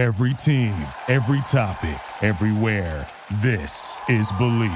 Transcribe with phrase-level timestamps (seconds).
[0.00, 0.72] Every team,
[1.08, 3.06] every topic, everywhere.
[3.42, 4.70] This is Bleav.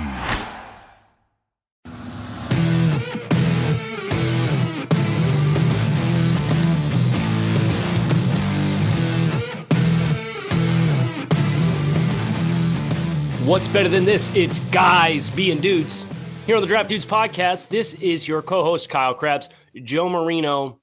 [13.46, 14.30] What's better than this?
[14.34, 16.04] It's guys being dudes.
[16.44, 19.48] Here on the Draft Dudes podcast, this is your co host, Kyle Crabbs.
[19.84, 20.80] Joe Marino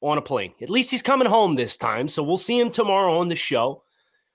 [0.00, 0.52] on a plane.
[0.60, 2.08] At least he's coming home this time.
[2.08, 3.82] So we'll see him tomorrow on the show.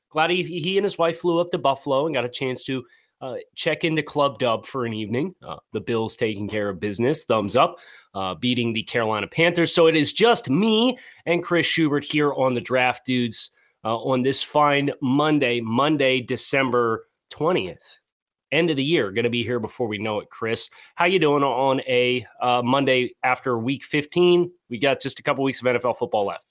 [0.09, 2.85] Glad he, he and his wife flew up to Buffalo and got a chance to
[3.21, 5.33] uh, check into Club Dub for an evening.
[5.41, 7.23] Uh, the Bills taking care of business.
[7.23, 7.77] Thumbs up,
[8.13, 9.73] uh, beating the Carolina Panthers.
[9.73, 13.51] So it is just me and Chris Schubert here on the Draft Dudes
[13.83, 17.77] uh, on this fine Monday, Monday, December 20th
[18.51, 20.69] end of the year going to be here before we know it chris.
[20.95, 25.43] How you doing on a uh, monday after week 15 we got just a couple
[25.43, 26.45] weeks of nfl football left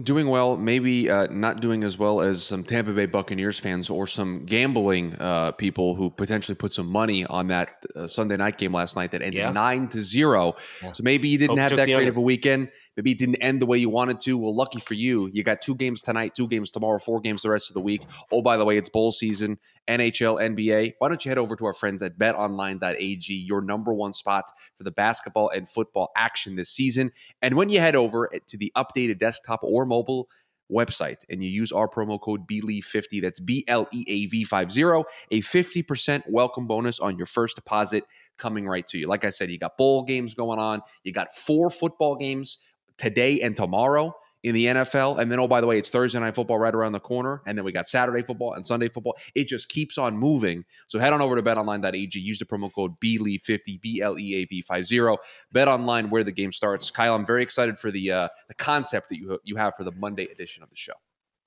[0.00, 4.06] Doing well, maybe uh, not doing as well as some Tampa Bay Buccaneers fans or
[4.06, 8.72] some gambling uh, people who potentially put some money on that uh, Sunday night game
[8.72, 9.52] last night that ended yeah.
[9.52, 10.54] nine to zero.
[10.82, 10.92] Yeah.
[10.92, 12.08] So maybe you didn't Hope have that great other.
[12.08, 12.70] of a weekend.
[12.96, 14.38] Maybe it didn't end the way you wanted to.
[14.38, 17.50] Well, lucky for you, you got two games tonight, two games tomorrow, four games the
[17.50, 18.00] rest of the week.
[18.30, 20.94] Oh, by the way, it's bowl season, NHL, NBA.
[21.00, 24.44] Why don't you head over to our friends at BetOnline.ag, your number one spot
[24.78, 27.10] for the basketball and football action this season.
[27.42, 30.28] And when you head over to the updated desktop or mobile
[30.72, 34.82] website and you use our promo code BLEAV50, that's B L E A V 50,
[35.30, 38.04] a 50% welcome bonus on your first deposit
[38.38, 39.06] coming right to you.
[39.06, 42.58] Like I said, you got bowl games going on, you got four football games
[42.98, 45.20] today and tomorrow in the NFL.
[45.20, 47.42] And then, oh, by the way, it's Thursday night football right around the corner.
[47.46, 49.16] And then we got Saturday football and Sunday football.
[49.34, 50.64] It just keeps on moving.
[50.88, 52.18] So head on over to betonline.ag.
[52.18, 55.16] Use the promo code BLEAV50, B L E A V 50.
[55.52, 56.90] Bet online where the game starts.
[56.90, 59.92] Kyle, I'm very excited for the uh, the concept that you, you have for the
[59.92, 60.94] Monday edition of the show.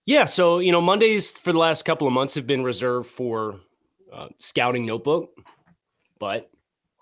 [0.05, 0.25] Yeah.
[0.25, 3.59] So, you know, Mondays for the last couple of months have been reserved for
[4.13, 5.31] uh, scouting notebook,
[6.19, 6.51] but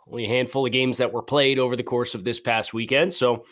[0.07, 3.13] only a handful of games that were played over the course of this past weekend.
[3.13, 3.45] So,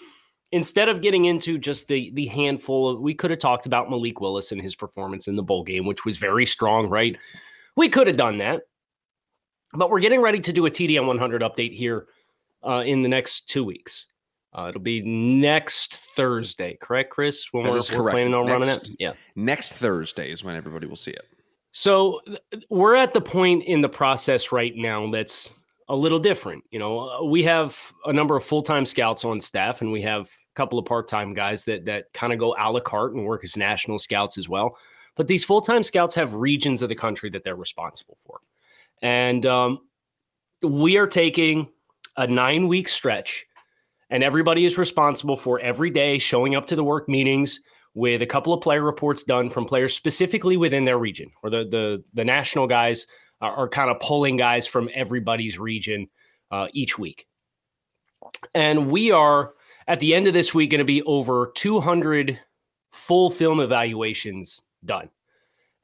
[0.52, 4.20] instead of getting into just the the handful of we could have talked about Malik
[4.22, 7.18] Willis and his performance in the bowl game, which was very strong, right?
[7.76, 8.64] We could have done that.
[9.74, 12.08] But we're getting ready to do a TDN 100 update here
[12.66, 14.06] uh, in the next two weeks.
[14.54, 17.48] Uh, it'll be next Thursday, correct, Chris?
[17.54, 18.90] When we're, we're, planning on next, running it?
[19.00, 19.14] Yeah.
[19.38, 21.26] Next Thursday is when everybody will see it.
[21.72, 22.20] So
[22.70, 25.54] we're at the point in the process right now that's
[25.88, 26.66] a little different.
[26.70, 30.30] You know, we have a number of full time scouts on staff, and we have
[30.56, 33.56] couple of part-time guys that that kind of go a la carte and work as
[33.56, 34.78] national scouts as well.
[35.16, 38.40] But these full-time scouts have regions of the country that they're responsible for,
[39.02, 39.80] and um,
[40.62, 41.70] we are taking
[42.18, 43.46] a nine-week stretch,
[44.10, 47.60] and everybody is responsible for every day showing up to the work meetings
[47.94, 51.66] with a couple of player reports done from players specifically within their region, or the
[51.66, 53.06] the the national guys
[53.42, 56.08] are, are kind of pulling guys from everybody's region
[56.52, 57.28] uh, each week,
[58.54, 59.54] and we are
[59.88, 62.40] at the end of this week going to be over 200
[62.92, 65.10] full film evaluations done.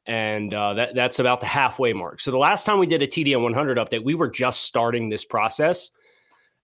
[0.05, 2.21] And uh, that, that's about the halfway mark.
[2.21, 5.25] So the last time we did a TDN 100 update, we were just starting this
[5.25, 5.91] process.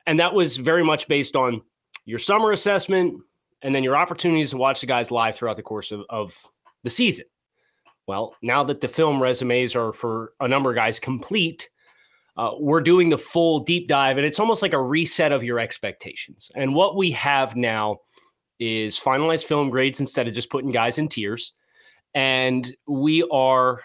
[0.06, 1.62] And that was very much based on
[2.06, 3.22] your summer assessment
[3.62, 6.46] and then your opportunities to watch the guys live throughout the course of, of
[6.84, 7.26] the season.
[8.08, 11.70] Well, now that the film resumes are for a number of guys complete,
[12.36, 15.60] uh, we're doing the full deep dive, and it's almost like a reset of your
[15.60, 16.52] expectations.
[16.56, 18.00] And what we have now
[18.60, 21.54] is finalized film grades instead of just putting guys in tiers.
[22.16, 23.82] And we are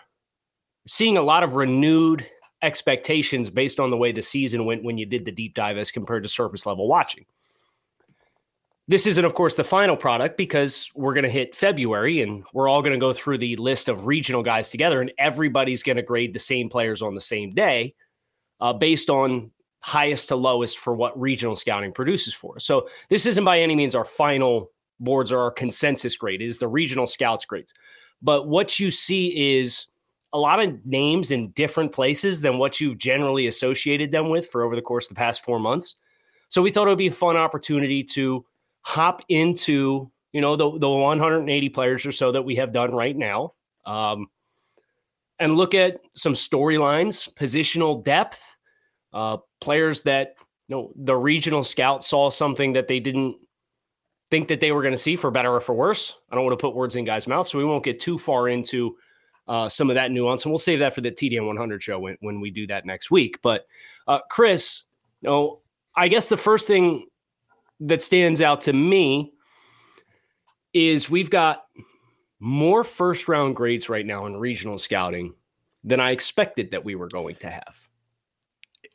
[0.86, 2.26] seeing a lot of renewed
[2.62, 5.90] expectations based on the way the season went when you did the deep dive as
[5.90, 7.24] compared to surface level watching.
[8.88, 12.68] This isn't, of course, the final product because we're going to hit February and we're
[12.68, 16.02] all going to go through the list of regional guys together, and everybody's going to
[16.02, 17.94] grade the same players on the same day
[18.60, 19.50] uh, based on
[19.82, 22.58] highest to lowest for what regional scouting produces for.
[22.58, 24.70] So this isn't by any means our final
[25.00, 27.72] boards or our consensus grade, is the regional scouts grades.
[28.20, 29.86] But what you see is
[30.32, 34.62] a lot of names in different places than what you've generally associated them with for
[34.62, 35.96] over the course of the past four months.
[36.48, 38.44] So we thought it would be a fun opportunity to
[38.82, 43.16] hop into, you know, the, the 180 players or so that we have done right
[43.16, 43.52] now.
[43.86, 44.28] Um,
[45.40, 48.56] and look at some storylines, positional depth,
[49.12, 50.34] uh, players that
[50.68, 53.36] you know the regional scout saw something that they didn't
[54.30, 56.14] think that they were going to see for better or for worse.
[56.30, 58.48] I don't want to put words in guys' mouths, so we won't get too far
[58.48, 58.96] into
[59.46, 62.16] uh, some of that nuance, and we'll save that for the TDN 100 show when,
[62.20, 63.38] when we do that next week.
[63.42, 63.66] But
[64.06, 64.84] uh, Chris,
[65.22, 65.60] you know,
[65.96, 67.06] I guess the first thing
[67.80, 69.32] that stands out to me
[70.74, 71.64] is we've got
[72.40, 75.34] more first round grades right now in regional scouting
[75.84, 77.88] than I expected that we were going to have.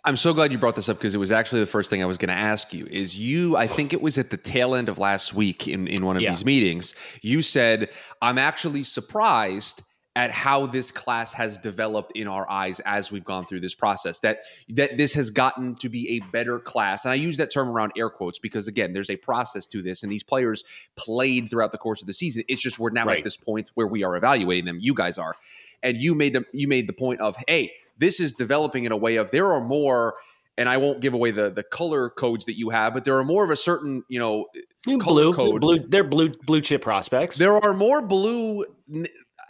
[0.05, 2.05] I'm so glad you brought this up because it was actually the first thing I
[2.05, 2.85] was going to ask you.
[2.87, 3.55] Is you?
[3.55, 6.21] I think it was at the tail end of last week in in one of
[6.21, 6.31] yeah.
[6.31, 6.93] these meetings.
[7.21, 7.89] You said,
[8.21, 9.81] "I'm actually surprised."
[10.15, 14.19] At how this class has developed in our eyes as we've gone through this process
[14.19, 14.39] that
[14.69, 17.91] that this has gotten to be a better class and i use that term around
[17.97, 20.63] air quotes because again there's a process to this and these players
[20.95, 23.17] played throughout the course of the season it's just we're now right.
[23.19, 25.35] at this point where we are evaluating them you guys are
[25.81, 28.97] and you made the you made the point of hey this is developing in a
[28.97, 30.15] way of there are more
[30.55, 33.23] and I won't give away the the color codes that you have, but there are
[33.23, 34.45] more of a certain, you know,
[34.85, 35.61] blue, code.
[35.61, 35.79] blue.
[35.79, 37.37] They're blue blue chip prospects.
[37.37, 38.63] There are more blue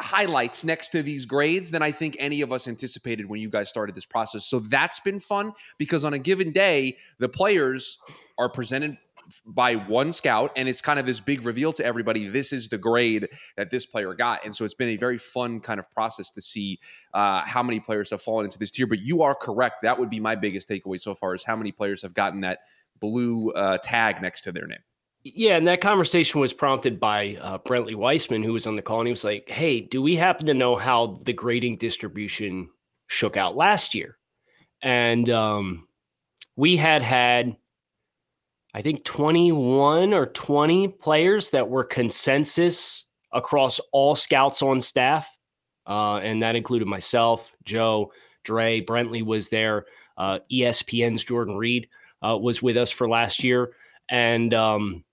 [0.04, 3.70] highlights next to these grades than I think any of us anticipated when you guys
[3.70, 4.46] started this process.
[4.46, 7.98] So that's been fun because on a given day, the players
[8.38, 8.98] are presented
[9.46, 12.78] by one scout and it's kind of this big reveal to everybody this is the
[12.78, 14.44] grade that this player got.
[14.44, 16.80] And so it's been a very fun kind of process to see
[17.14, 18.88] uh, how many players have fallen into this tier.
[18.88, 19.84] But you are correct.
[19.84, 22.60] That would be my biggest takeaway so far is how many players have gotten that
[23.00, 24.84] blue uh, tag next to their name
[25.24, 29.00] yeah, and that conversation was prompted by uh, Brentley Weissman, who was on the call,
[29.00, 32.70] and he was like, "Hey, do we happen to know how the grading distribution
[33.08, 34.18] shook out last year?"
[34.82, 35.88] And um,
[36.58, 37.56] we had had,
[38.74, 45.38] I think, twenty-one or twenty players that were consensus across all scouts on staff,
[45.88, 48.12] uh, and that included myself, Joe,
[48.44, 49.86] Dre, Brentley was there,
[50.18, 51.88] uh, ESPN's Jordan Reid
[52.22, 53.72] uh, was with us for last year,
[54.10, 55.06] and um,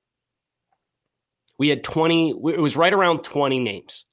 [1.61, 4.07] we had 20, it was right around 20 names.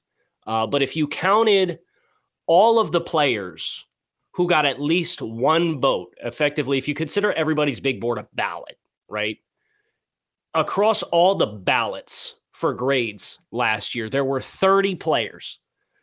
[0.46, 1.78] Uh, but if you counted
[2.46, 3.86] all of the players
[4.32, 8.76] who got at least one vote, effectively, if you consider everybody's big board a ballot,
[9.08, 9.38] right?
[10.52, 15.58] Across all the ballots for grades last year, there were 30 players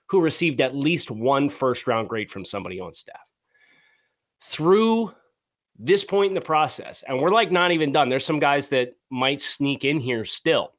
[0.07, 3.21] who received at least one first round grade from somebody on staff.
[4.41, 5.13] Through
[5.77, 8.09] this point in the process, and we're like not even done.
[8.09, 10.74] There's some guys that might sneak in here still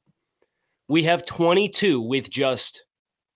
[0.88, 2.84] we have 22 with just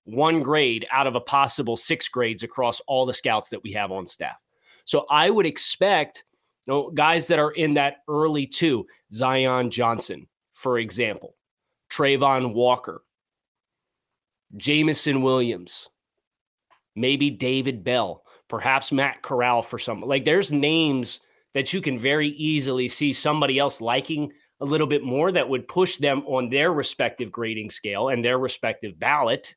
[0.04, 3.92] one grade out of a possible six grades across all the scouts that we have
[3.92, 4.36] on staff.
[4.84, 6.24] So I would expect
[6.66, 11.36] you know, guys that are in that early two, Zion Johnson, for example,
[11.90, 13.02] Travon Walker,
[14.56, 15.88] Jameson Williams,
[16.96, 20.00] maybe David Bell, perhaps Matt Corral for some.
[20.00, 21.20] Like there's names
[21.54, 25.68] that you can very easily see somebody else liking a little bit more that would
[25.68, 29.54] push them on their respective grading scale and their respective ballot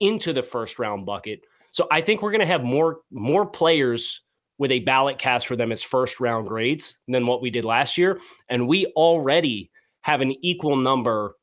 [0.00, 1.40] into the first round bucket.
[1.72, 4.22] So I think we're going to have more more players
[4.60, 7.96] with a ballot cast for them as first round grades than what we did last
[7.96, 9.70] year and we already
[10.02, 11.34] have an equal number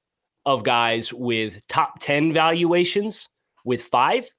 [0.45, 3.27] of guys with top 10 valuations
[3.65, 4.29] with 5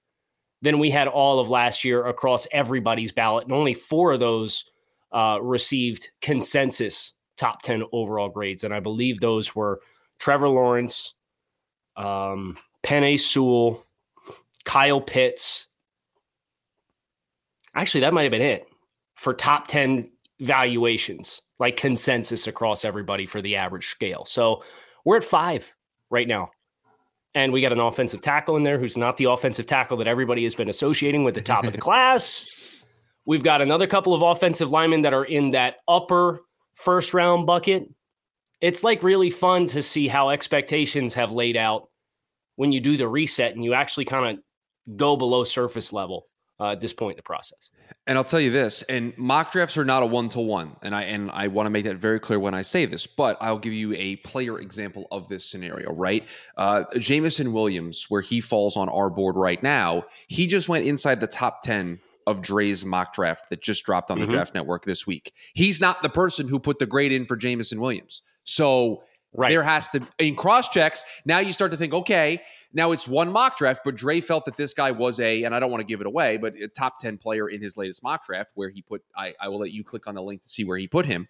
[0.62, 4.64] than we had all of last year across everybody's ballot and only 4 of those
[5.12, 8.64] uh, received consensus top 10 overall grades.
[8.64, 9.80] And I believe those were
[10.18, 11.14] Trevor Lawrence,
[11.96, 13.84] um, Penei Sewell,
[14.64, 15.66] Kyle Pitts.
[17.74, 18.66] Actually, that might have been it
[19.14, 24.24] for top 10 valuations, like consensus across everybody for the average scale.
[24.24, 24.62] So
[25.04, 25.72] we're at five
[26.10, 26.50] right now.
[27.34, 30.42] And we got an offensive tackle in there who's not the offensive tackle that everybody
[30.44, 32.46] has been associating with the top of the class.
[33.26, 36.40] We've got another couple of offensive linemen that are in that upper
[36.78, 37.88] first round bucket,
[38.60, 41.88] it's like really fun to see how expectations have laid out
[42.56, 46.26] when you do the reset and you actually kind of go below surface level
[46.60, 47.70] uh, at this point in the process.
[48.06, 50.94] And I'll tell you this, and mock drafts are not a one to one, and
[50.94, 53.06] I and I want to make that very clear when I say this.
[53.06, 55.92] But I'll give you a player example of this scenario.
[55.92, 60.86] Right, uh, Jameson Williams, where he falls on our board right now, he just went
[60.86, 64.34] inside the top ten of Dre's mock draft that just dropped on the mm-hmm.
[64.34, 65.32] Draft Network this week.
[65.54, 68.20] He's not the person who put the grade in for Jameson Williams.
[68.44, 69.02] So
[69.34, 69.48] right.
[69.48, 71.04] there has to in cross checks.
[71.24, 72.42] Now you start to think, okay,
[72.74, 75.58] now it's one mock draft, but Dre felt that this guy was a, and I
[75.58, 78.26] don't want to give it away, but a top 10 player in his latest mock
[78.26, 80.64] draft where he put, I, I will let you click on the link to see
[80.64, 81.28] where he put him.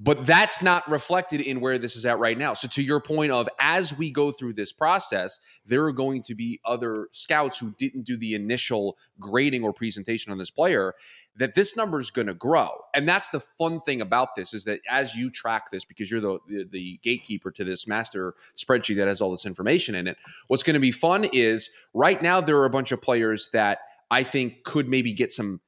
[0.00, 2.54] But that's not reflected in where this is at right now.
[2.54, 6.36] So, to your point of as we go through this process, there are going to
[6.36, 10.94] be other scouts who didn't do the initial grading or presentation on this player,
[11.36, 12.68] that this number is going to grow.
[12.94, 16.20] And that's the fun thing about this is that as you track this, because you're
[16.20, 20.16] the, the, the gatekeeper to this master spreadsheet that has all this information in it,
[20.46, 23.80] what's going to be fun is right now there are a bunch of players that
[24.10, 25.60] I think could maybe get some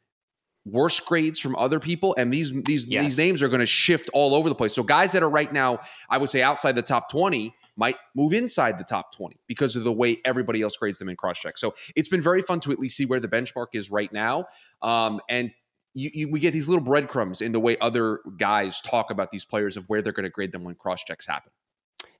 [0.67, 3.03] worse grades from other people and these these yes.
[3.03, 5.55] these names are going to shift all over the place so guys that are right
[5.55, 5.79] now
[6.11, 9.85] i would say outside the top 20 might move inside the top 20 because of
[9.85, 11.57] the way everybody else grades them in cross check.
[11.57, 14.45] So it's been very fun to at least see where the benchmark is right now.
[14.83, 15.51] Um, and
[15.95, 19.47] you, you, we get these little breadcrumbs in the way other guys talk about these
[19.47, 21.51] players of where they're going to grade them when cross checks happen.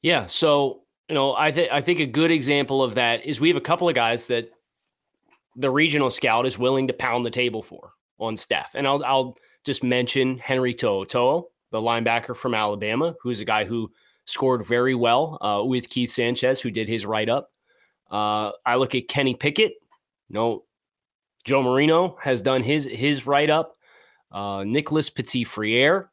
[0.03, 0.27] Yeah.
[0.27, 0.81] So,
[1.11, 3.61] you know, I think I think a good example of that is we have a
[3.61, 4.51] couple of guys that
[5.57, 8.71] the regional scout is willing to pound the table for on staff.
[8.75, 13.91] And I'll I'll just mention Henry To'oTo'o, the linebacker from Alabama, who's a guy who
[14.25, 17.51] scored very well uh, with Keith Sanchez, who did his write up.
[18.11, 19.73] Uh, I look at Kenny Pickett.
[20.29, 20.65] No,
[21.45, 23.77] Joe Marino has done his his write up.
[24.33, 26.11] Uh, Nicholas Petit Frere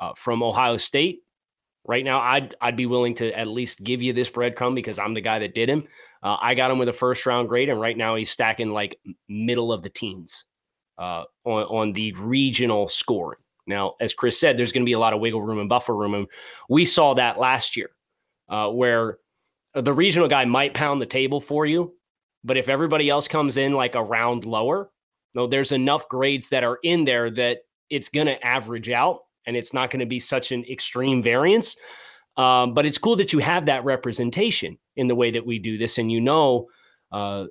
[0.00, 1.20] uh, from Ohio State.
[1.86, 5.14] Right now, I'd I'd be willing to at least give you this breadcrumb because I'm
[5.14, 5.86] the guy that did him.
[6.22, 8.98] Uh, I got him with a first round grade, and right now he's stacking like
[9.28, 10.44] middle of the teens
[10.98, 13.40] uh, on on the regional scoring.
[13.66, 15.94] Now, as Chris said, there's going to be a lot of wiggle room and buffer
[15.94, 16.26] room, and
[16.68, 17.90] we saw that last year,
[18.48, 19.18] uh, where
[19.74, 21.94] the regional guy might pound the table for you,
[22.44, 24.90] but if everybody else comes in like a round lower,
[25.34, 27.60] no, there's enough grades that are in there that
[27.90, 31.76] it's going to average out and it's not going to be such an extreme variance.
[32.36, 35.78] Um, but it's cool that you have that representation in the way that we do
[35.78, 35.98] this.
[35.98, 36.68] And you know,
[37.12, 37.46] uh,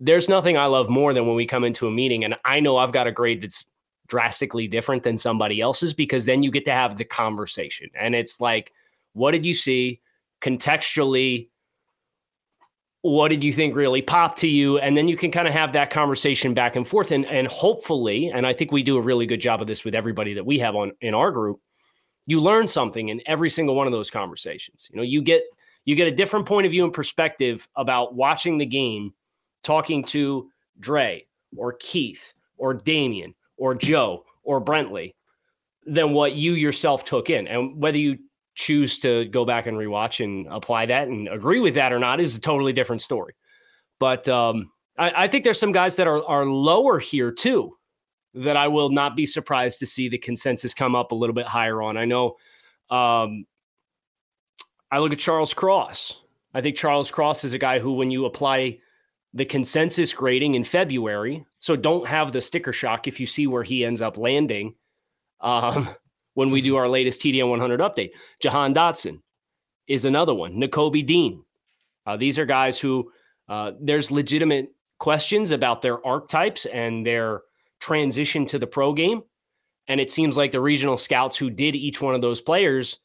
[0.00, 2.78] there's nothing I love more than when we come into a meeting and I know
[2.78, 3.66] I've got a grade that's
[4.08, 7.88] drastically different than somebody else's because then you get to have the conversation.
[7.94, 8.72] And it's like,
[9.12, 10.00] what did you see
[10.40, 11.48] contextually?
[13.02, 15.72] what did you think really popped to you and then you can kind of have
[15.72, 19.26] that conversation back and forth and and hopefully and i think we do a really
[19.26, 21.60] good job of this with everybody that we have on in our group
[22.26, 25.42] you learn something in every single one of those conversations you know you get
[25.86, 29.14] you get a different point of view and perspective about watching the game
[29.62, 30.48] talking to
[30.78, 31.26] Dre
[31.56, 35.14] or Keith or Damien or Joe or Brentley
[35.86, 38.18] than what you yourself took in and whether you
[38.54, 42.20] choose to go back and rewatch and apply that and agree with that or not
[42.20, 43.34] is a totally different story.
[43.98, 47.76] But um, I, I, think there's some guys that are are lower here too
[48.34, 51.46] that I will not be surprised to see the consensus come up a little bit
[51.46, 51.96] higher on.
[51.96, 52.36] I know
[52.90, 53.44] um,
[54.90, 56.16] I look at Charles Cross.
[56.54, 58.78] I think Charles Cross is a guy who, when you apply
[59.32, 63.62] the consensus grading in February, so don't have the sticker shock if you see where
[63.62, 64.74] he ends up landing.
[65.40, 65.88] Um,
[66.34, 68.12] when we do our latest TDN 100 update.
[68.40, 69.20] Jahan Dotson
[69.86, 70.54] is another one.
[70.54, 71.44] Nakobe Dean.
[72.06, 73.10] Uh, these are guys who
[73.48, 77.42] uh, there's legitimate questions about their archetypes and their
[77.80, 79.22] transition to the pro game.
[79.88, 83.00] And it seems like the regional scouts who did each one of those players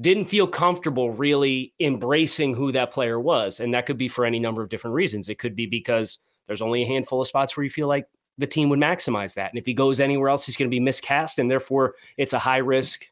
[0.00, 3.60] didn't feel comfortable really embracing who that player was.
[3.60, 5.28] And that could be for any number of different reasons.
[5.28, 8.06] It could be because there's only a handful of spots where you feel like
[8.38, 9.50] the team would maximize that.
[9.50, 12.38] And if he goes anywhere else, he's going to be miscast, and therefore it's a
[12.38, 13.06] high risk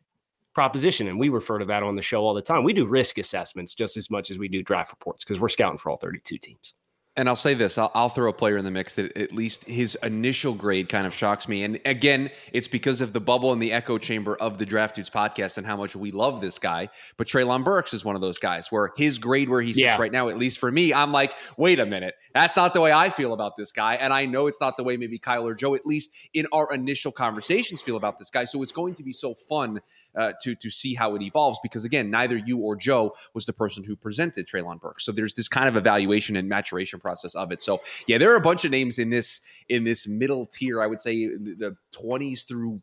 [0.55, 1.09] proposition.
[1.09, 2.63] And we refer to that on the show all the time.
[2.63, 5.79] We do risk assessments just as much as we do draft reports because we're scouting
[5.79, 6.75] for all 32 teams.
[7.17, 9.65] And I'll say this: I'll, I'll, throw a player in the mix that at least
[9.65, 11.63] his initial grade kind of shocks me.
[11.63, 15.11] And again, it's because of the bubble and the echo chamber of the Draft Dudes
[15.11, 16.89] podcast and how much we love this guy.
[17.17, 19.97] But Treylon Burks is one of those guys where his grade where he sits yeah.
[19.97, 22.93] right now, at least for me, I'm like, wait a minute, that's not the way
[22.93, 25.55] I feel about this guy, and I know it's not the way maybe Kyle or
[25.55, 28.45] Joe, at least in our initial conversations, feel about this guy.
[28.45, 29.81] So it's going to be so fun
[30.17, 33.53] uh, to to see how it evolves because again, neither you or Joe was the
[33.53, 35.05] person who presented Treylon Burks.
[35.05, 37.63] So there's this kind of evaluation and maturation process of it.
[37.63, 40.83] So yeah, there are a bunch of names in this in this middle tier.
[40.83, 42.83] I would say the 20s through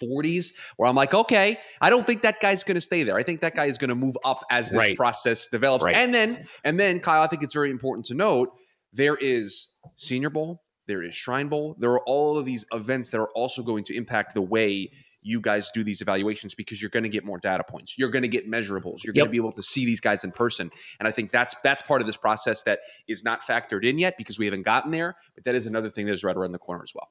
[0.00, 3.16] 40s where I'm like, okay, I don't think that guy's going to stay there.
[3.16, 4.96] I think that guy is going to move up as this right.
[4.96, 5.84] process develops.
[5.84, 5.96] Right.
[5.96, 8.50] And then, and then, Kyle, I think it's very important to note
[8.92, 13.20] there is Senior Bowl, there is Shrine Bowl, there are all of these events that
[13.20, 14.90] are also going to impact the way
[15.22, 17.96] you guys do these evaluations because you're going to get more data points.
[17.96, 19.02] You're going to get measurables.
[19.04, 19.22] You're yep.
[19.22, 20.70] going to be able to see these guys in person.
[20.98, 24.16] And I think that's that's part of this process that is not factored in yet
[24.18, 25.16] because we haven't gotten there.
[25.34, 27.10] But that is another thing that is right around the corner as well.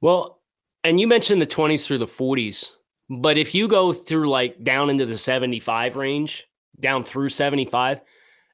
[0.00, 0.40] Well,
[0.82, 2.70] and you mentioned the 20s through the 40s,
[3.08, 6.46] but if you go through like down into the 75 range,
[6.80, 8.00] down through 75,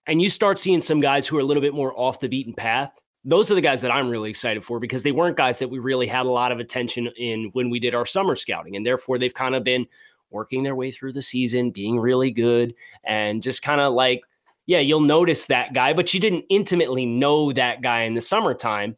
[0.07, 2.55] and you start seeing some guys who are a little bit more off the beaten
[2.55, 2.93] path,
[3.25, 5.79] those are the guys that I'm really excited for because they weren't guys that we
[5.79, 8.77] really had a lot of attention in when we did our summer scouting.
[8.77, 9.87] And therefore, they've kind of been
[10.31, 12.75] working their way through the season, being really good,
[13.05, 14.23] and just kind of like,
[14.67, 18.97] yeah, you'll notice that guy, but you didn't intimately know that guy in the summertime.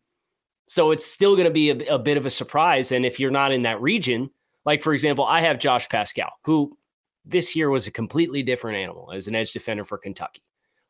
[0.67, 2.93] So it's still going to be a, a bit of a surprise.
[2.93, 4.31] And if you're not in that region,
[4.65, 6.77] like for example, I have Josh Paschal, who
[7.25, 10.43] this year was a completely different animal as an edge defender for Kentucky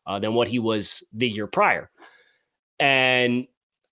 [0.06, 1.90] uh, than what he was the year prior.
[2.82, 3.46] And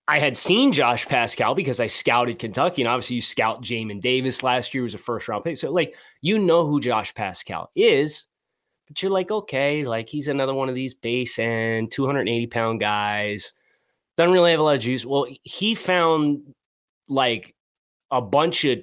[0.08, 4.42] I had seen Josh Paschal because I scouted Kentucky, and obviously you scout Jamin Davis
[4.42, 5.56] last year was a first round pick.
[5.56, 8.26] So like you know who Josh Paschal is
[8.90, 13.52] but you're like, okay, like he's another one of these base and 280 pound guys.
[14.16, 15.06] Doesn't really have a lot of juice.
[15.06, 16.40] Well, he found
[17.08, 17.54] like
[18.10, 18.80] a bunch of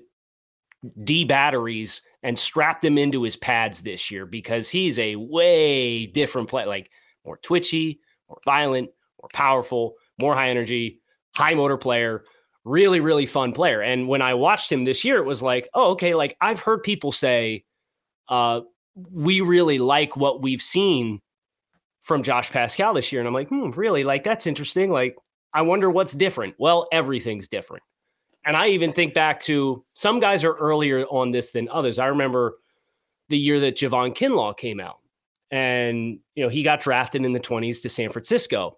[1.04, 6.48] D batteries and strapped them into his pads this year because he's a way different
[6.48, 6.90] play, like
[7.26, 8.00] more twitchy,
[8.30, 8.90] more violent,
[9.22, 11.02] more powerful, more high energy,
[11.36, 12.24] high motor player.
[12.64, 13.82] Really, really fun player.
[13.82, 16.84] And when I watched him this year, it was like, oh, okay, like I've heard
[16.84, 17.64] people say,
[18.28, 18.62] uh,
[19.12, 21.22] we really like what we've seen
[22.02, 23.22] from Josh Paschal this year.
[23.22, 24.04] And I'm like, hmm, really?
[24.04, 24.92] Like, that's interesting.
[24.92, 25.16] Like,
[25.54, 26.56] I wonder what's different.
[26.58, 27.84] Well, everything's different.
[28.46, 32.00] And I even think back to some guys are earlier on this than others.
[32.00, 32.58] I remember
[33.30, 35.00] the year that Javon Kinlaw came out.
[35.52, 38.78] And, you know, he got drafted in the 20s to San Francisco.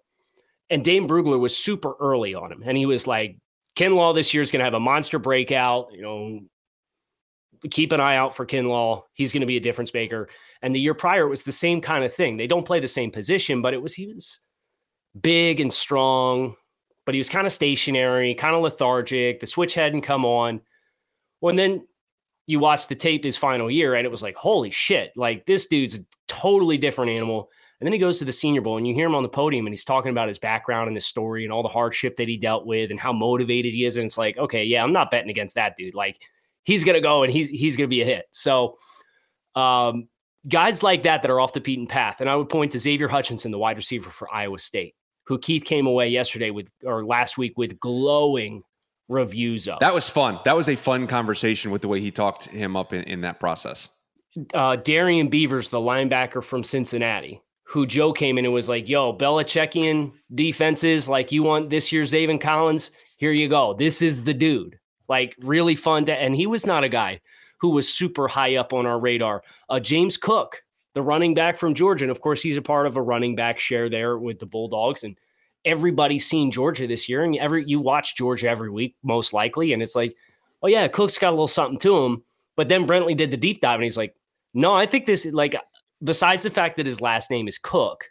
[0.70, 2.62] And Dane Brugler was super early on him.
[2.64, 3.36] And he was like,
[3.76, 5.88] Kinlaw this year is going to have a monster breakout.
[5.92, 6.40] You know,
[7.70, 9.02] keep an eye out for Kinlaw.
[9.14, 10.28] He's going to be a difference maker.
[10.62, 12.36] And the year prior, it was the same kind of thing.
[12.36, 14.40] They don't play the same position, but it was, he was
[15.20, 16.54] big and strong,
[17.04, 19.40] but he was kind of stationary, kind of lethargic.
[19.40, 20.60] The switch hadn't come on.
[21.40, 21.86] Well, and then
[22.46, 25.66] you watch the tape his final year, and it was like, holy shit, like this
[25.66, 27.50] dude's a totally different animal.
[27.80, 29.66] And then he goes to the Senior Bowl, and you hear him on the podium,
[29.66, 32.36] and he's talking about his background and his story and all the hardship that he
[32.36, 33.96] dealt with and how motivated he is.
[33.96, 35.94] And it's like, okay, yeah, I'm not betting against that dude.
[35.94, 36.22] Like
[36.64, 38.26] he's gonna go and he's he's gonna be a hit.
[38.32, 38.76] So,
[39.54, 40.08] um,
[40.46, 43.08] guys like that that are off the beaten path, and I would point to Xavier
[43.08, 44.94] Hutchinson, the wide receiver for Iowa State
[45.30, 48.60] who Keith came away yesterday with or last week with glowing
[49.08, 49.78] reviews of.
[49.78, 50.40] That was fun.
[50.44, 53.38] That was a fun conversation with the way he talked him up in, in that
[53.38, 53.90] process.
[54.52, 59.12] Uh, Darrian Beavers, the linebacker from Cincinnati, who Joe came in and was like, yo,
[59.12, 63.74] Belichickian defenses, like you want this year's Zaven Collins, here you go.
[63.74, 64.76] This is the dude.
[65.08, 67.20] Like really fun to, and he was not a guy
[67.60, 69.44] who was super high up on our radar.
[69.68, 72.04] Uh, James Cook, the running back from Georgia.
[72.04, 75.04] And of course, he's a part of a running back share there with the Bulldogs.
[75.04, 75.16] And
[75.64, 77.22] everybody's seen Georgia this year.
[77.22, 79.72] And every you watch Georgia every week, most likely.
[79.72, 80.16] And it's like,
[80.64, 82.24] oh yeah, Cook's got a little something to him.
[82.56, 84.16] But then Brentley did the deep dive and he's like,
[84.54, 85.54] no, I think this like
[86.02, 88.10] besides the fact that his last name is Cook,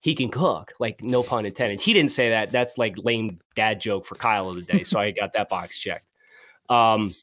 [0.00, 0.74] he can cook.
[0.80, 1.80] Like no pun intended.
[1.80, 2.50] He didn't say that.
[2.50, 4.82] That's like lame dad joke for Kyle of the day.
[4.82, 6.06] So I got that box checked.
[6.68, 7.14] Um,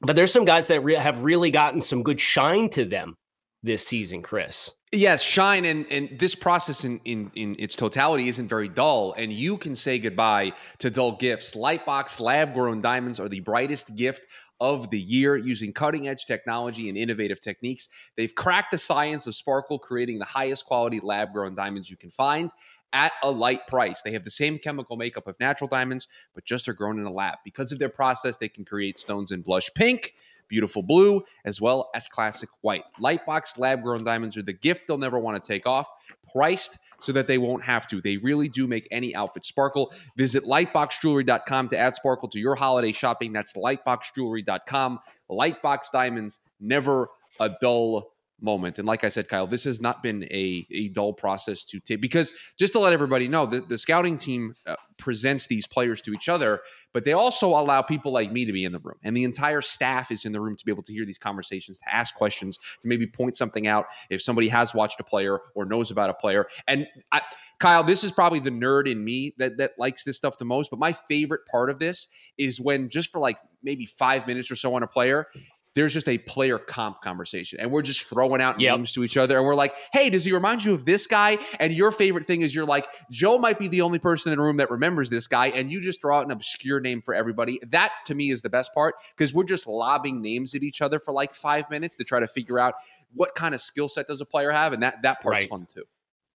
[0.00, 3.16] but there's some guys that re- have really gotten some good shine to them
[3.64, 4.70] this season, Chris.
[4.92, 9.32] Yes, shine and and this process in, in in its totality isn't very dull, and
[9.32, 11.56] you can say goodbye to dull gifts.
[11.56, 14.26] Lightbox lab grown diamonds are the brightest gift
[14.60, 17.88] of the year using cutting edge technology and innovative techniques.
[18.16, 22.10] They've cracked the science of sparkle, creating the highest quality lab grown diamonds you can
[22.10, 22.50] find
[22.92, 24.02] at a light price.
[24.02, 27.12] They have the same chemical makeup of natural diamonds, but just are grown in a
[27.12, 27.38] lab.
[27.44, 30.14] Because of their process, they can create stones in blush pink
[30.48, 32.84] beautiful blue, as well as classic white.
[33.00, 35.88] Lightbox lab grown diamonds are the gift they'll never want to take off,
[36.32, 38.00] priced so that they won't have to.
[38.00, 39.92] They really do make any outfit sparkle.
[40.16, 43.32] Visit lightboxjewelry.com to add sparkle to your holiday shopping.
[43.32, 45.00] That's lightboxjewelry.com.
[45.30, 47.08] Lightbox diamonds, never
[47.40, 48.13] a dull
[48.44, 48.78] moment.
[48.78, 52.00] And like I said, Kyle, this has not been a, a dull process to take
[52.00, 56.12] because just to let everybody know, the, the scouting team uh, presents these players to
[56.12, 56.60] each other,
[56.92, 58.96] but they also allow people like me to be in the room.
[59.02, 61.78] And the entire staff is in the room to be able to hear these conversations,
[61.78, 65.64] to ask questions, to maybe point something out if somebody has watched a player or
[65.64, 66.46] knows about a player.
[66.68, 67.22] And I,
[67.58, 70.70] Kyle, this is probably the nerd in me that, that likes this stuff the most.
[70.70, 74.56] But my favorite part of this is when just for like maybe five minutes or
[74.56, 75.26] so on a player,
[75.74, 78.76] there's just a player comp conversation and we're just throwing out yep.
[78.76, 81.38] names to each other and we're like hey does he remind you of this guy
[81.60, 84.42] and your favorite thing is you're like joe might be the only person in the
[84.42, 87.60] room that remembers this guy and you just throw out an obscure name for everybody
[87.70, 90.98] that to me is the best part because we're just lobbing names at each other
[90.98, 92.74] for like five minutes to try to figure out
[93.14, 95.48] what kind of skill set does a player have and that that part's right.
[95.48, 95.84] fun too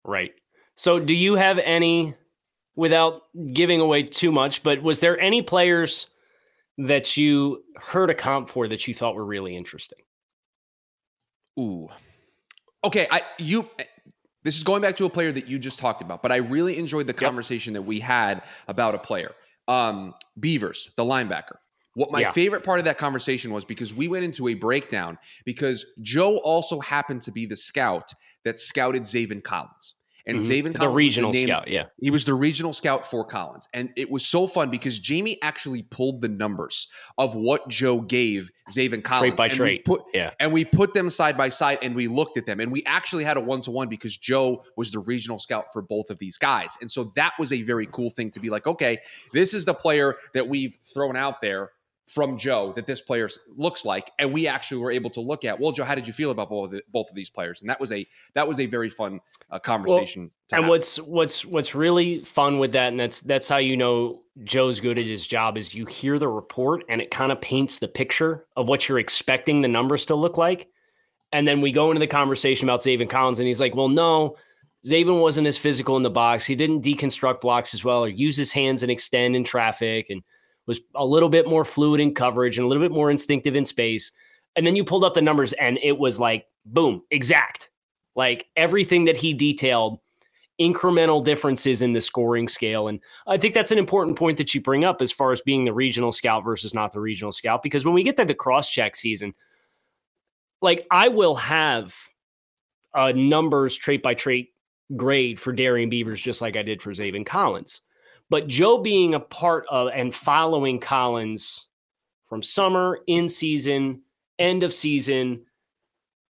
[0.04, 0.32] right
[0.74, 2.14] so do you have any
[2.76, 3.22] without
[3.52, 6.08] giving away too much but was there any players
[6.78, 9.98] that you heard a comp for that you thought were really interesting?
[11.58, 11.88] Ooh.
[12.84, 13.68] Okay, I you
[14.44, 16.78] this is going back to a player that you just talked about, but I really
[16.78, 17.82] enjoyed the conversation yep.
[17.82, 19.32] that we had about a player.
[19.66, 21.56] Um, Beavers, the linebacker.
[21.94, 22.30] What my yeah.
[22.30, 26.78] favorite part of that conversation was because we went into a breakdown because Joe also
[26.78, 28.12] happened to be the scout
[28.44, 29.96] that scouted Zaven Collins.
[30.28, 30.50] And mm-hmm.
[30.50, 34.10] Zaven Collins, the regional scout, yeah, he was the regional scout for Collins, and it
[34.10, 36.86] was so fun because Jamie actually pulled the numbers
[37.16, 41.08] of what Joe gave Zaven Collins, trait by trait, put, yeah, and we put them
[41.08, 43.70] side by side, and we looked at them, and we actually had a one to
[43.70, 47.32] one because Joe was the regional scout for both of these guys, and so that
[47.38, 48.98] was a very cool thing to be like, okay,
[49.32, 51.70] this is the player that we've thrown out there
[52.08, 55.58] from Joe that this player looks like, and we actually were able to look at.
[55.58, 57.60] Well, Joe, how did you feel about both of, the, both of these players?
[57.60, 60.30] And that was a that was a very fun uh, conversation.
[60.50, 60.70] Well, and have.
[60.70, 64.98] what's what's what's really fun with that, and that's that's how you know Joe's good
[64.98, 68.46] at his job is you hear the report and it kind of paints the picture
[68.56, 70.68] of what you're expecting the numbers to look like,
[71.32, 74.36] and then we go into the conversation about Zaven Collins, and he's like, "Well, no."
[74.86, 76.46] Zaven wasn't as physical in the box.
[76.46, 80.08] He didn't deconstruct blocks as well or use his hands and extend in traffic.
[80.08, 80.22] And
[80.68, 83.64] was a little bit more fluid in coverage and a little bit more instinctive in
[83.64, 84.12] space.
[84.54, 87.70] And then you pulled up the numbers and it was like, boom, exact.
[88.14, 89.98] Like everything that he detailed,
[90.60, 92.88] incremental differences in the scoring scale.
[92.88, 95.64] And I think that's an important point that you bring up as far as being
[95.64, 97.62] the regional scout versus not the regional scout.
[97.62, 99.34] Because when we get to the cross check season,
[100.60, 101.96] like I will have
[102.92, 104.50] a numbers trait by trait
[104.96, 107.80] grade for Darrian Beavers, just like I did for Zaven Collins.
[108.30, 111.66] But Joe being a part of and following Collins
[112.28, 114.02] from summer, in season,
[114.38, 115.44] end of season,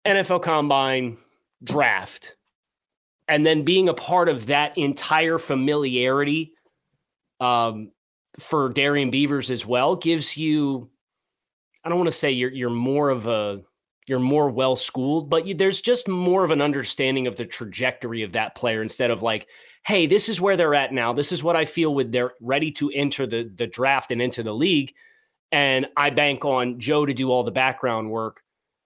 [0.05, 1.17] NFL combine,
[1.63, 2.35] draft,
[3.29, 6.53] and then being a part of that entire familiarity
[7.41, 7.93] um,
[8.39, 10.91] for Darrian Beavers as well gives you,
[11.85, 13.63] I don't want to say you're you're more of a
[14.07, 18.23] you're more well schooled, but you, there's just more of an understanding of the trajectory
[18.23, 19.47] of that player instead of like,
[19.87, 21.13] hey, this is where they're at now.
[21.13, 24.43] This is what I feel with they're ready to enter the the draft and into
[24.43, 24.95] the league.
[25.53, 28.43] And I bank on Joe to do all the background work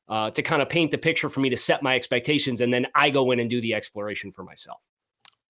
[0.08, 2.86] uh, to kind of paint the picture for me to set my expectations, and then
[2.94, 4.80] I go in and do the exploration for myself.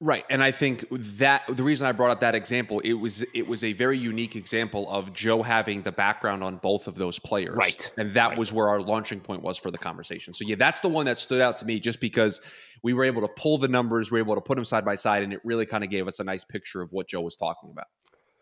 [0.01, 3.49] Right, and I think that the reason I brought up that example, it was it
[3.49, 7.57] was a very unique example of Joe having the background on both of those players,
[7.57, 7.91] right?
[7.97, 8.39] And that right.
[8.39, 10.33] was where our launching point was for the conversation.
[10.35, 12.41] So yeah, that's the one that stood out to me, just because
[12.85, 14.95] we were able to pull the numbers, we were able to put them side by
[14.95, 17.37] side, and it really kind of gave us a nice picture of what Joe was
[17.37, 17.89] talking about.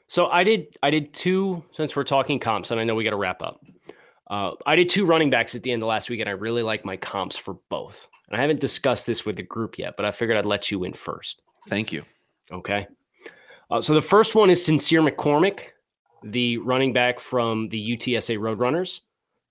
[0.08, 3.10] So I did I did two since we're talking comps, and I know we got
[3.10, 3.64] to wrap up.
[4.28, 6.62] Uh, I did two running backs at the end of last week, and I really
[6.62, 8.08] like my comps for both.
[8.28, 10.84] And I haven't discussed this with the group yet, but I figured I'd let you
[10.84, 11.42] in first.
[11.66, 12.02] Thank you.
[12.50, 12.86] Okay.
[13.70, 15.60] Uh, so the first one is Sincere McCormick,
[16.22, 19.00] the running back from the UTSA Roadrunners,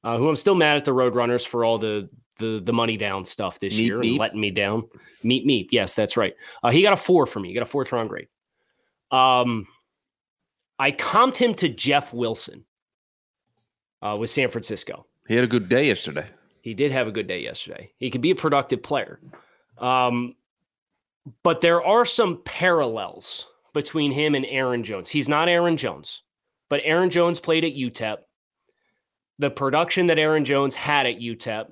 [0.03, 3.23] uh, who I'm still mad at the Roadrunners for all the the the money down
[3.23, 4.09] stuff this meet, year meet.
[4.09, 4.83] and letting me down.
[5.23, 5.67] Meet me.
[5.71, 6.33] Yes, that's right.
[6.63, 7.49] Uh, he got a four for me.
[7.49, 8.27] He got a fourth round grade.
[9.11, 9.67] Um,
[10.77, 12.65] I comped him to Jeff Wilson
[14.01, 15.05] uh, with San Francisco.
[15.27, 16.27] He had a good day yesterday.
[16.61, 17.91] He did have a good day yesterday.
[17.97, 19.19] He could be a productive player.
[19.77, 20.35] Um,
[21.43, 25.09] but there are some parallels between him and Aaron Jones.
[25.09, 26.23] He's not Aaron Jones,
[26.69, 28.17] but Aaron Jones played at UTEP.
[29.39, 31.67] The production that Aaron Jones had at UTEP,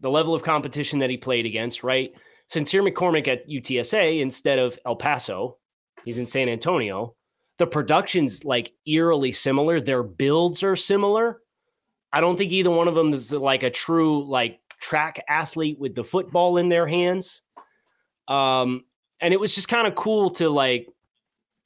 [0.00, 2.12] the level of competition that he played against, right?
[2.46, 5.58] Sincere McCormick at UTSA instead of El Paso,
[6.04, 7.14] he's in San Antonio.
[7.58, 9.80] The production's like eerily similar.
[9.80, 11.42] Their builds are similar.
[12.12, 15.94] I don't think either one of them is like a true like track athlete with
[15.94, 17.42] the football in their hands.
[18.28, 18.84] Um,
[19.20, 20.88] and it was just kind of cool to like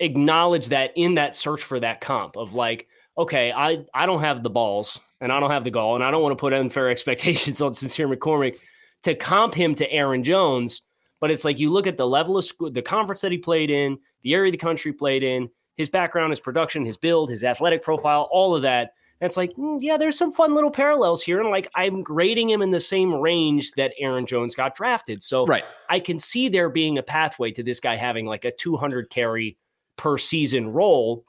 [0.00, 2.86] acknowledge that in that search for that comp of like,
[3.18, 6.10] okay, I I don't have the balls and I don't have the gall, and I
[6.10, 8.56] don't want to put unfair expectations on Sincere McCormick
[9.02, 10.82] to comp him to Aaron Jones.
[11.20, 13.70] But it's like you look at the level of school, the conference that he played
[13.70, 17.82] in, the area the country played in, his background, his production, his build, his athletic
[17.82, 18.94] profile, all of that.
[19.22, 21.40] And it's like, mm, yeah, there's some fun little parallels here.
[21.40, 25.22] And like, I'm grading him in the same range that Aaron Jones got drafted.
[25.22, 25.62] So right.
[25.88, 29.56] I can see there being a pathway to this guy having like a 200 carry
[29.96, 31.24] per season role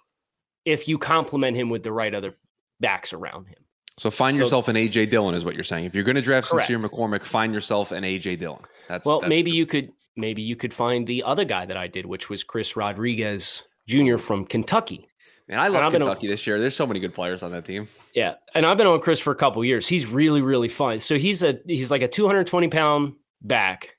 [0.65, 2.35] if you complement him with the right other
[2.79, 3.59] backs around him.
[3.99, 5.85] So find so, yourself an AJ Dillon is what you're saying.
[5.85, 6.65] If you're going to draft correct.
[6.65, 8.61] Sincere McCormick, find yourself an AJ Dillon.
[8.87, 11.77] That's well, that's maybe the- you could maybe you could find the other guy that
[11.77, 14.17] I did, which was Chris Rodriguez Jr.
[14.17, 15.07] from Kentucky.
[15.47, 16.59] Man, I love Kentucky on, this year.
[16.59, 17.89] There's so many good players on that team.
[18.15, 19.87] Yeah, and I've been on Chris for a couple years.
[19.87, 20.99] He's really, really fun.
[20.99, 23.97] So he's a he's like a 220 pound back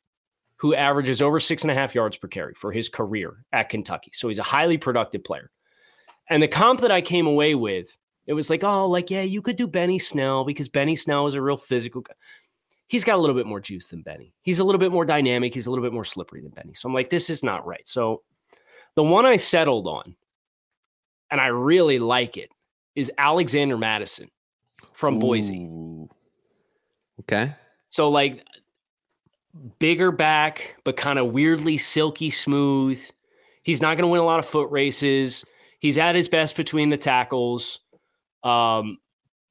[0.57, 4.11] who averages over six and a half yards per carry for his career at Kentucky.
[4.15, 5.51] So he's a highly productive player.
[6.31, 7.95] And the comp that I came away with,
[8.27, 11.35] it was like, oh, like yeah, you could do Benny Snell because Benny Snell is
[11.35, 12.01] a real physical.
[12.01, 12.15] guy.
[12.87, 14.33] He's got a little bit more juice than Benny.
[14.41, 15.53] He's a little bit more dynamic.
[15.53, 16.73] He's a little bit more slippery than Benny.
[16.73, 17.87] So I'm like, this is not right.
[17.87, 18.23] So
[18.95, 20.17] the one I settled on
[21.31, 22.51] and I really like it,
[22.95, 24.31] is Alexander Mattison
[24.93, 25.69] from Boise.
[27.21, 27.55] Okay.
[27.89, 28.45] So like
[29.79, 33.03] bigger back, but kind of weirdly silky smooth.
[33.63, 35.45] He's not going to win a lot of foot races.
[35.79, 37.81] He's at his best between the tackles.
[38.43, 38.99] Um,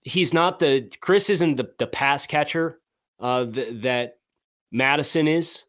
[0.01, 2.79] he's not the Chris isn't the the pass catcher
[3.19, 4.17] uh, th- that
[4.71, 5.63] Mattison is,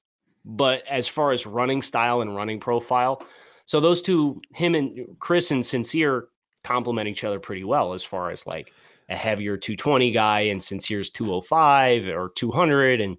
[0.44, 3.24] but as far as running style and running profile,
[3.66, 6.29] so those two, him and Chris and Sincere,
[6.64, 8.72] complement each other pretty well as far as like
[9.09, 13.16] a heavier 220 guy and Sincere's 205 or 200 and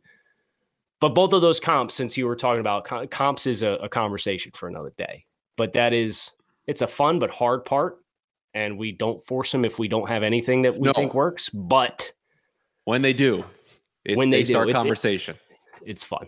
[1.00, 4.52] but both of those comps since you were talking about comps is a, a conversation
[4.56, 5.26] for another day.
[5.58, 6.32] But that is
[6.66, 7.98] it's a fun but hard part
[8.54, 10.94] and we don't force them if we don't have anything that we no.
[10.94, 12.12] think works but
[12.86, 13.44] when they do
[14.16, 15.36] when they, they start do, conversation.
[15.82, 16.28] it's, it's fun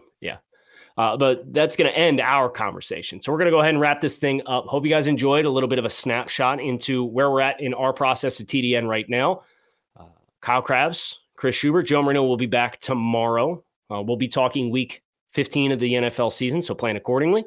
[0.97, 3.21] uh, but that's going to end our conversation.
[3.21, 4.65] So we're going to go ahead and wrap this thing up.
[4.65, 7.73] Hope you guys enjoyed a little bit of a snapshot into where we're at in
[7.73, 9.43] our process at TDN right now.
[9.95, 10.05] Uh,
[10.41, 13.63] Kyle Crabbs, Chris Schubert, Joe Marino will be back tomorrow.
[13.91, 17.45] Uh, we'll be talking week 15 of the NFL season, so plan accordingly.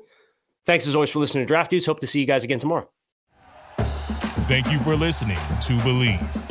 [0.64, 1.86] Thanks as always for listening to Draft Dudes.
[1.86, 2.88] Hope to see you guys again tomorrow.
[4.46, 6.49] Thank you for listening to Bleav.